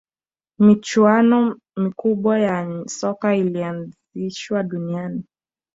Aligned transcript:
michuano 0.59 1.57
mikubwa 1.77 2.39
ya 2.39 2.83
soka 2.87 3.35
ilianzishwa 3.35 4.63
duniani 4.63 5.23